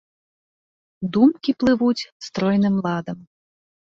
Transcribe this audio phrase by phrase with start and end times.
[1.17, 3.19] Думкі плывуць стройным ладам.